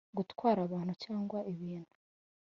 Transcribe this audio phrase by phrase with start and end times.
[0.17, 1.93] gutwara abantu cyangwa ibintu